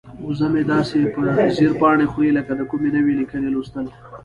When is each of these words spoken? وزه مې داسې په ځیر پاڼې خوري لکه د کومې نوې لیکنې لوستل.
وزه 0.25 0.47
مې 0.53 0.61
داسې 0.73 0.97
په 1.13 1.21
ځیر 1.55 1.71
پاڼې 1.79 2.05
خوري 2.11 2.31
لکه 2.37 2.51
د 2.55 2.61
کومې 2.69 2.89
نوې 2.97 3.13
لیکنې 3.21 3.49
لوستل. 3.51 3.85